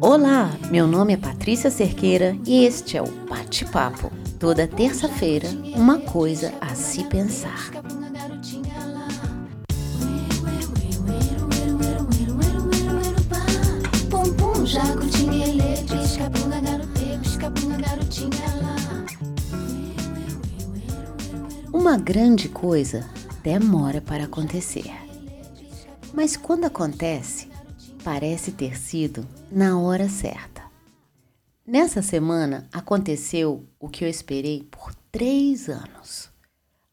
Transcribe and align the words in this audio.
Olá, 0.00 0.50
meu 0.70 0.86
nome 0.86 1.14
é 1.14 1.16
Patrícia 1.16 1.70
Cerqueira 1.70 2.36
e 2.46 2.64
este 2.64 2.96
é 2.96 3.02
o 3.02 3.10
Bate-Papo. 3.28 4.12
Toda 4.38 4.68
terça-feira, 4.68 5.48
uma 5.74 5.98
coisa 5.98 6.52
a 6.60 6.74
se 6.74 7.02
pensar. 7.04 7.83
Uma 21.84 21.98
grande 21.98 22.48
coisa 22.48 23.06
demora 23.42 24.00
para 24.00 24.24
acontecer. 24.24 24.90
Mas 26.14 26.34
quando 26.34 26.64
acontece, 26.64 27.50
parece 28.02 28.52
ter 28.52 28.78
sido 28.78 29.28
na 29.52 29.78
hora 29.78 30.08
certa. 30.08 30.62
Nessa 31.66 32.00
semana 32.00 32.66
aconteceu 32.72 33.68
o 33.78 33.90
que 33.90 34.02
eu 34.02 34.08
esperei 34.08 34.66
por 34.70 34.94
três 35.12 35.68
anos. 35.68 36.30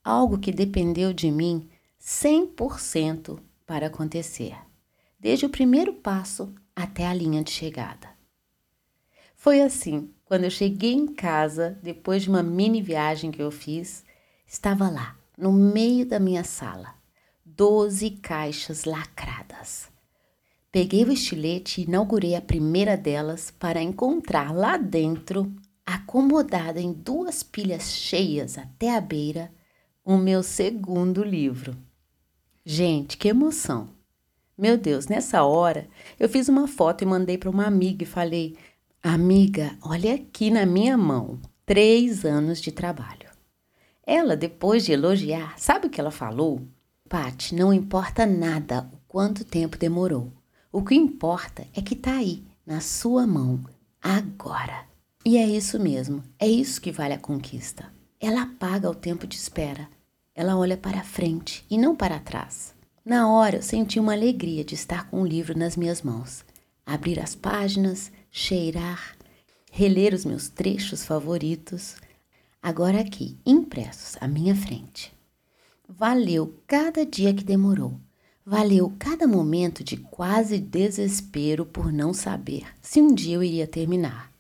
Algo 0.04 0.38
que 0.38 0.52
dependeu 0.52 1.14
de 1.14 1.32
mim 1.32 1.70
100% 1.98 3.40
para 3.66 3.88
acontecer, 3.88 4.58
desde 5.18 5.46
o 5.46 5.50
primeiro 5.50 5.94
passo 5.94 6.54
até 6.76 7.08
a 7.08 7.14
linha 7.14 7.42
de 7.42 7.52
chegada. 7.52 8.10
Foi 9.38 9.62
assim, 9.62 10.12
quando 10.26 10.44
eu 10.44 10.52
cheguei 10.52 10.92
em 10.92 11.08
casa, 11.08 11.80
depois 11.82 12.24
de 12.24 12.30
uma 12.30 12.44
mini 12.44 12.82
viagem 12.82 13.32
que 13.32 13.42
eu 13.42 13.52
fiz, 13.52 14.04
estava 14.52 14.90
lá, 14.90 15.16
no 15.38 15.54
meio 15.54 16.06
da 16.06 16.20
minha 16.20 16.44
sala, 16.44 16.94
doze 17.46 18.10
caixas 18.10 18.84
lacradas. 18.84 19.88
Peguei 20.70 21.06
o 21.06 21.12
estilete 21.12 21.80
e 21.80 21.84
inaugurei 21.86 22.36
a 22.36 22.42
primeira 22.42 22.98
delas 22.98 23.50
para 23.50 23.82
encontrar 23.82 24.54
lá 24.54 24.76
dentro, 24.76 25.50
acomodada 25.86 26.82
em 26.82 26.92
duas 26.92 27.42
pilhas 27.42 27.94
cheias 27.94 28.58
até 28.58 28.94
a 28.94 29.00
beira, 29.00 29.50
o 30.04 30.18
meu 30.18 30.44
segundo 30.44 31.24
livro. 31.24 31.78
Gente, 32.66 33.16
que 33.16 33.30
emoção! 33.30 33.88
Meu 34.58 34.78
Deus, 34.78 35.08
nessa 35.08 35.44
hora 35.44 35.88
eu 36.20 36.28
fiz 36.28 36.50
uma 36.50 36.68
foto 36.68 37.06
e 37.06 37.08
mandei 37.08 37.38
para 37.38 37.50
uma 37.50 37.66
amiga 37.66 38.04
e 38.04 38.08
falei: 38.08 38.58
Amiga, 39.02 39.78
olha 39.82 40.16
aqui 40.16 40.52
na 40.52 40.66
minha 40.66 40.98
mão, 40.98 41.40
três 41.66 42.26
anos 42.26 42.60
de 42.60 42.72
trabalho. 42.72 43.31
Ela, 44.14 44.36
depois 44.36 44.84
de 44.84 44.92
elogiar, 44.92 45.58
sabe 45.58 45.88
o 45.88 45.90
que 45.90 45.98
ela 46.02 46.12
falou? 46.12 46.62
Pati, 47.08 47.56
não 47.56 47.72
importa 47.72 48.26
nada 48.26 48.86
o 48.92 48.98
quanto 49.08 49.46
tempo 49.46 49.78
demorou. 49.78 50.34
O 50.70 50.84
que 50.84 50.94
importa 50.94 51.66
é 51.74 51.82
que 51.82 51.94
está 51.94 52.18
aí, 52.18 52.44
na 52.66 52.82
sua 52.82 53.26
mão, 53.26 53.64
agora. 54.02 54.84
E 55.24 55.38
é 55.38 55.48
isso 55.48 55.80
mesmo, 55.80 56.22
é 56.38 56.46
isso 56.46 56.82
que 56.82 56.92
vale 56.92 57.14
a 57.14 57.18
conquista. 57.18 57.86
Ela 58.20 58.42
apaga 58.42 58.90
o 58.90 58.94
tempo 58.94 59.26
de 59.26 59.38
espera. 59.38 59.88
Ela 60.36 60.58
olha 60.58 60.76
para 60.76 61.06
frente 61.06 61.66
e 61.70 61.78
não 61.78 61.96
para 61.96 62.20
trás. 62.20 62.74
Na 63.06 63.32
hora 63.32 63.60
eu 63.60 63.64
senti 63.64 63.98
uma 63.98 64.12
alegria 64.12 64.66
de 64.66 64.76
estar 64.76 65.10
com 65.10 65.22
o 65.22 65.26
livro 65.26 65.58
nas 65.58 65.78
minhas 65.78 66.02
mãos. 66.02 66.44
Abrir 66.86 67.18
as 67.18 67.34
páginas, 67.34 68.12
cheirar, 68.30 69.16
reler 69.72 70.14
os 70.14 70.26
meus 70.26 70.50
trechos 70.50 71.06
favoritos, 71.06 71.96
agora 72.62 73.02
aqui, 73.02 73.38
impressos 73.46 74.16
à 74.22 74.28
minha 74.28 74.56
frente. 74.56 75.12
Valeu 75.88 76.56
cada 76.68 77.06
dia 77.06 77.34
que 77.34 77.44
demorou. 77.44 78.00
Valeu 78.46 78.94
cada 78.98 79.28
momento 79.28 79.84
de 79.84 79.98
quase 79.98 80.58
desespero 80.58 81.66
por 81.66 81.92
não 81.92 82.14
saber 82.14 82.66
se 82.82 83.02
um 83.02 83.14
dia 83.14 83.36
eu 83.36 83.44
iria 83.44 83.68
terminar, 83.68 84.32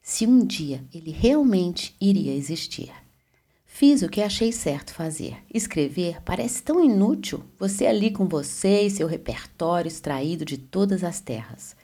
se 0.00 0.26
um 0.26 0.44
dia 0.44 0.84
ele 0.92 1.10
realmente 1.10 1.96
iria 2.00 2.34
existir. 2.34 2.92
Fiz 3.64 4.02
o 4.02 4.08
que 4.08 4.20
achei 4.20 4.52
certo 4.52 4.92
fazer. 4.92 5.38
Escrever 5.52 6.22
parece 6.22 6.62
tão 6.62 6.84
inútil, 6.84 7.42
você 7.58 7.86
ali 7.86 8.10
com 8.10 8.28
você 8.28 8.82
e 8.82 8.90
seu 8.90 9.08
repertório 9.08 9.88
extraído 9.88 10.44
de 10.44 10.58
todas 10.58 11.02
as 11.02 11.20
terras, 11.20 11.74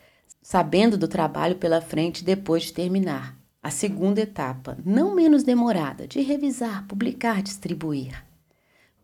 sabendo 0.43 0.99
do 0.99 1.09
trabalho 1.09 1.56
pela 1.56 1.81
frente 1.81 2.22
depois 2.22 2.65
de 2.65 2.75
terminar. 2.75 3.38
A 3.62 3.70
segunda 3.70 4.20
etapa, 4.20 4.78
não 4.84 5.14
menos 5.14 5.42
demorada, 5.42 6.06
de 6.06 6.20
revisar, 6.20 6.86
publicar, 6.86 7.42
distribuir 7.42 8.28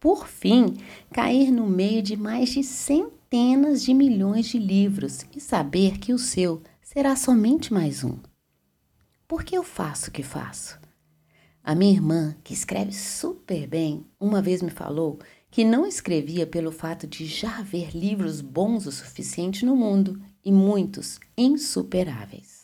por 0.04 0.28
fim, 0.28 0.76
cair 1.10 1.50
no 1.50 1.66
meio 1.66 2.02
de 2.02 2.14
mais 2.14 2.50
de 2.50 2.62
centenas 2.62 3.82
de 3.82 3.94
milhões 3.94 4.44
de 4.44 4.58
livros 4.58 5.24
e 5.34 5.40
saber 5.40 5.96
que 5.96 6.12
o 6.12 6.18
seu 6.18 6.62
será 6.82 7.16
somente 7.16 7.72
mais 7.72 8.04
um. 8.04 8.18
Por 9.26 9.42
que 9.42 9.56
eu 9.56 9.62
faço 9.62 10.10
o 10.10 10.12
que 10.12 10.22
faço? 10.22 10.78
A 11.62 11.74
minha 11.74 11.90
irmã, 11.90 12.36
que 12.44 12.52
escreve 12.52 12.92
super 12.92 13.66
bem, 13.66 14.04
uma 14.20 14.42
vez 14.42 14.60
me 14.60 14.68
falou 14.68 15.18
que 15.50 15.64
não 15.64 15.86
escrevia 15.86 16.46
pelo 16.46 16.70
fato 16.70 17.06
de 17.06 17.24
já 17.24 17.60
haver 17.60 17.96
livros 17.96 18.42
bons 18.42 18.84
o 18.84 18.92
suficiente 18.92 19.64
no 19.64 19.74
mundo 19.74 20.20
e 20.44 20.52
muitos 20.52 21.18
insuperáveis. 21.34 22.63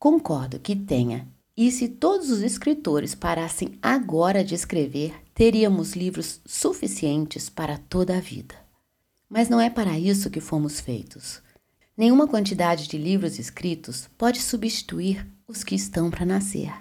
Concordo 0.00 0.58
que 0.58 0.74
tenha 0.74 1.28
e 1.54 1.70
se 1.70 1.86
todos 1.86 2.30
os 2.30 2.40
escritores 2.40 3.14
parassem 3.14 3.78
agora 3.82 4.42
de 4.42 4.54
escrever, 4.54 5.14
teríamos 5.34 5.92
livros 5.92 6.40
suficientes 6.46 7.50
para 7.50 7.76
toda 7.76 8.16
a 8.16 8.20
vida. 8.20 8.54
Mas 9.28 9.50
não 9.50 9.60
é 9.60 9.68
para 9.68 9.98
isso 9.98 10.30
que 10.30 10.40
fomos 10.40 10.80
feitos. 10.80 11.42
Nenhuma 11.94 12.26
quantidade 12.26 12.88
de 12.88 12.96
livros 12.96 13.38
escritos 13.38 14.08
pode 14.16 14.40
substituir 14.40 15.26
os 15.46 15.62
que 15.62 15.74
estão 15.74 16.10
para 16.10 16.24
nascer. 16.24 16.72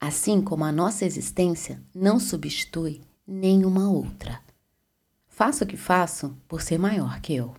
Assim 0.00 0.40
como 0.40 0.64
a 0.64 0.70
nossa 0.70 1.04
existência 1.04 1.82
não 1.92 2.20
substitui 2.20 3.00
nenhuma 3.26 3.90
outra. 3.90 4.40
Faço 5.26 5.64
o 5.64 5.66
que 5.66 5.76
faço 5.76 6.36
por 6.46 6.62
ser 6.62 6.78
maior 6.78 7.20
que 7.20 7.34
eu. 7.34 7.52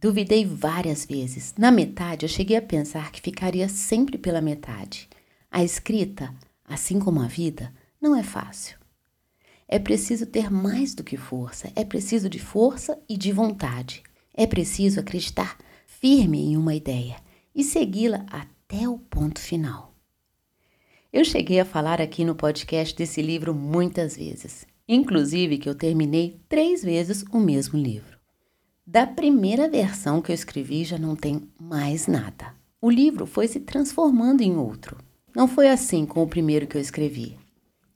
Duvidei 0.00 0.44
várias 0.44 1.04
vezes. 1.04 1.54
Na 1.58 1.72
metade, 1.72 2.24
eu 2.24 2.28
cheguei 2.28 2.56
a 2.56 2.62
pensar 2.62 3.10
que 3.10 3.20
ficaria 3.20 3.68
sempre 3.68 4.16
pela 4.16 4.40
metade. 4.40 5.08
A 5.50 5.64
escrita, 5.64 6.32
assim 6.64 7.00
como 7.00 7.20
a 7.20 7.26
vida, 7.26 7.74
não 8.00 8.14
é 8.14 8.22
fácil. 8.22 8.78
É 9.66 9.76
preciso 9.76 10.24
ter 10.24 10.50
mais 10.50 10.94
do 10.94 11.02
que 11.02 11.16
força, 11.16 11.72
é 11.74 11.84
preciso 11.84 12.28
de 12.28 12.38
força 12.38 12.96
e 13.08 13.16
de 13.16 13.32
vontade. 13.32 14.04
É 14.32 14.46
preciso 14.46 15.00
acreditar 15.00 15.58
firme 15.84 16.40
em 16.40 16.56
uma 16.56 16.76
ideia 16.76 17.16
e 17.52 17.64
segui-la 17.64 18.24
até 18.30 18.88
o 18.88 18.98
ponto 18.98 19.40
final. 19.40 19.92
Eu 21.12 21.24
cheguei 21.24 21.58
a 21.58 21.64
falar 21.64 22.00
aqui 22.00 22.24
no 22.24 22.36
podcast 22.36 22.94
desse 22.94 23.20
livro 23.20 23.52
muitas 23.52 24.16
vezes, 24.16 24.64
inclusive 24.86 25.58
que 25.58 25.68
eu 25.68 25.74
terminei 25.74 26.40
três 26.48 26.84
vezes 26.84 27.24
o 27.32 27.40
mesmo 27.40 27.76
livro. 27.76 28.17
Da 28.90 29.06
primeira 29.06 29.68
versão 29.68 30.22
que 30.22 30.32
eu 30.32 30.34
escrevi 30.34 30.82
já 30.82 30.96
não 30.96 31.14
tem 31.14 31.46
mais 31.60 32.06
nada. 32.06 32.54
O 32.80 32.90
livro 32.90 33.26
foi 33.26 33.46
se 33.46 33.60
transformando 33.60 34.40
em 34.40 34.56
outro. 34.56 34.96
Não 35.36 35.46
foi 35.46 35.68
assim 35.68 36.06
com 36.06 36.22
o 36.22 36.26
primeiro 36.26 36.66
que 36.66 36.74
eu 36.74 36.80
escrevi. 36.80 37.36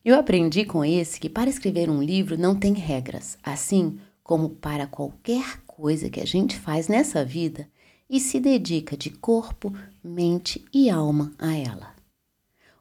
Eu 0.05 0.17
aprendi 0.17 0.67
com 0.67 0.85
esse 0.85 1.19
que 1.19 1.31
para 1.31 1.49
escrever 1.49 1.89
um 1.89 2.03
livro 2.03 2.37
não 2.37 2.55
tem 2.55 2.75
regras, 2.75 3.39
assim 3.43 3.99
como 4.23 4.51
para 4.51 4.87
qualquer 4.87 5.63
coisa 5.67 6.11
que 6.11 6.21
a 6.21 6.27
gente 6.27 6.59
faz 6.59 6.89
nessa 6.89 7.25
vida 7.25 7.67
e 8.07 8.21
se 8.21 8.39
dedica 8.39 8.95
de 8.95 9.09
corpo, 9.09 9.73
mente 10.05 10.63
e 10.75 10.91
alma 10.91 11.33
a 11.39 11.57
ela. 11.57 11.95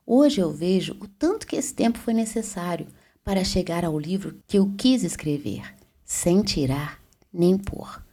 Hoje 0.05 0.41
eu 0.41 0.51
vejo 0.51 0.97
o 0.99 1.07
tanto 1.07 1.47
que 1.47 1.55
esse 1.55 1.73
tempo 1.73 1.97
foi 1.97 2.13
necessário 2.13 2.87
para 3.23 3.45
chegar 3.45 3.85
ao 3.85 3.97
livro 3.97 4.37
que 4.45 4.57
eu 4.57 4.69
quis 4.77 5.01
escrever, 5.01 5.63
sem 6.03 6.41
tirar 6.41 7.01
nem 7.33 7.57
pôr. 7.57 8.03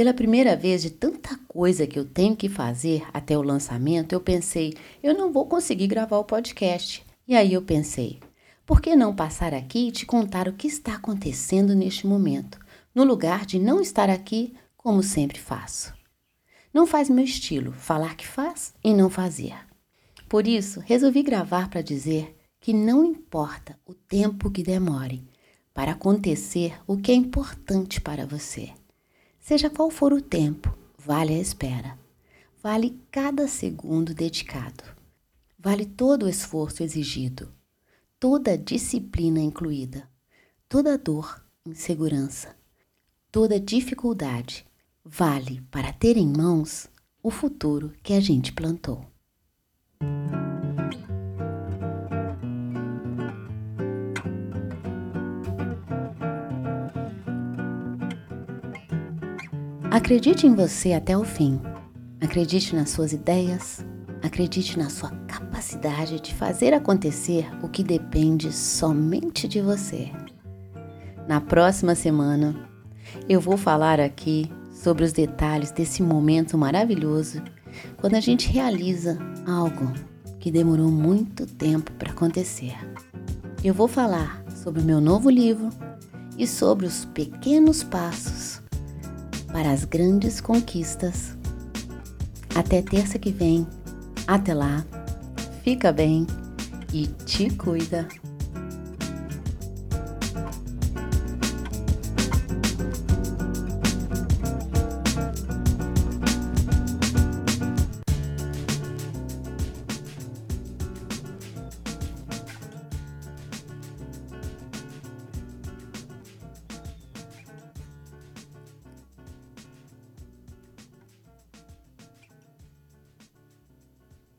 Pela 0.00 0.14
primeira 0.14 0.56
vez 0.56 0.80
de 0.80 0.88
tanta 0.88 1.38
coisa 1.46 1.86
que 1.86 1.98
eu 1.98 2.06
tenho 2.06 2.34
que 2.34 2.48
fazer 2.48 3.06
até 3.12 3.36
o 3.36 3.42
lançamento, 3.42 4.14
eu 4.14 4.20
pensei, 4.22 4.72
eu 5.02 5.12
não 5.12 5.30
vou 5.30 5.44
conseguir 5.44 5.88
gravar 5.88 6.16
o 6.16 6.24
podcast. 6.24 7.04
E 7.28 7.36
aí 7.36 7.52
eu 7.52 7.60
pensei, 7.60 8.18
por 8.64 8.80
que 8.80 8.96
não 8.96 9.14
passar 9.14 9.52
aqui 9.52 9.88
e 9.88 9.92
te 9.92 10.06
contar 10.06 10.48
o 10.48 10.54
que 10.54 10.66
está 10.66 10.94
acontecendo 10.94 11.74
neste 11.74 12.06
momento, 12.06 12.58
no 12.94 13.04
lugar 13.04 13.44
de 13.44 13.58
não 13.58 13.78
estar 13.78 14.08
aqui 14.08 14.54
como 14.74 15.02
sempre 15.02 15.38
faço? 15.38 15.92
Não 16.72 16.86
faz 16.86 17.10
meu 17.10 17.26
estilo 17.26 17.70
falar 17.70 18.16
que 18.16 18.26
faz 18.26 18.72
e 18.82 18.94
não 18.94 19.10
fazer. 19.10 19.54
Por 20.30 20.48
isso, 20.48 20.80
resolvi 20.80 21.22
gravar 21.22 21.68
para 21.68 21.82
dizer 21.82 22.34
que 22.58 22.72
não 22.72 23.04
importa 23.04 23.78
o 23.84 23.92
tempo 23.92 24.50
que 24.50 24.62
demore 24.62 25.28
para 25.74 25.92
acontecer 25.92 26.72
o 26.86 26.96
que 26.96 27.12
é 27.12 27.14
importante 27.14 28.00
para 28.00 28.24
você. 28.24 28.79
Seja 29.50 29.68
qual 29.68 29.90
for 29.90 30.12
o 30.12 30.22
tempo, 30.22 30.72
vale 30.96 31.34
a 31.34 31.38
espera. 31.40 31.98
Vale 32.62 32.96
cada 33.10 33.48
segundo 33.48 34.14
dedicado. 34.14 34.84
vale 35.58 35.84
todo 35.84 36.26
o 36.26 36.28
esforço 36.28 36.84
exigido, 36.84 37.52
toda 38.20 38.52
a 38.52 38.56
disciplina 38.56 39.40
incluída, 39.40 40.08
toda 40.68 40.96
dor, 40.96 41.44
insegurança, 41.66 42.54
toda 43.32 43.58
dificuldade 43.58 44.64
vale 45.04 45.60
para 45.68 45.92
ter 45.92 46.16
em 46.16 46.28
mãos 46.28 46.88
o 47.20 47.28
futuro 47.28 47.92
que 48.04 48.12
a 48.12 48.20
gente 48.20 48.52
plantou. 48.52 49.04
Acredite 59.90 60.46
em 60.46 60.54
você 60.54 60.92
até 60.92 61.18
o 61.18 61.24
fim. 61.24 61.60
Acredite 62.20 62.76
nas 62.76 62.90
suas 62.90 63.12
ideias. 63.12 63.84
Acredite 64.22 64.78
na 64.78 64.88
sua 64.88 65.10
capacidade 65.26 66.20
de 66.20 66.32
fazer 66.32 66.72
acontecer 66.72 67.50
o 67.60 67.68
que 67.68 67.82
depende 67.82 68.52
somente 68.52 69.48
de 69.48 69.60
você. 69.60 70.12
Na 71.26 71.40
próxima 71.40 71.96
semana, 71.96 72.54
eu 73.28 73.40
vou 73.40 73.56
falar 73.56 73.98
aqui 73.98 74.48
sobre 74.72 75.02
os 75.02 75.12
detalhes 75.12 75.72
desse 75.72 76.04
momento 76.04 76.56
maravilhoso 76.56 77.42
quando 77.96 78.14
a 78.14 78.20
gente 78.20 78.48
realiza 78.48 79.18
algo 79.44 79.92
que 80.38 80.52
demorou 80.52 80.88
muito 80.88 81.46
tempo 81.46 81.90
para 81.94 82.12
acontecer. 82.12 82.76
Eu 83.64 83.74
vou 83.74 83.88
falar 83.88 84.44
sobre 84.54 84.82
o 84.82 84.84
meu 84.84 85.00
novo 85.00 85.28
livro 85.28 85.68
e 86.38 86.46
sobre 86.46 86.86
os 86.86 87.04
pequenos 87.06 87.82
passos 87.82 88.49
para 89.52 89.70
as 89.70 89.84
grandes 89.84 90.40
conquistas. 90.40 91.36
Até 92.54 92.82
terça 92.82 93.18
que 93.18 93.30
vem. 93.30 93.66
Até 94.26 94.54
lá. 94.54 94.84
Fica 95.62 95.92
bem 95.92 96.26
e 96.92 97.06
te 97.06 97.50
cuida. 97.50 98.06